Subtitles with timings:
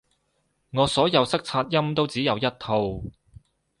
[0.71, 3.03] 我所有塞擦音都只有一套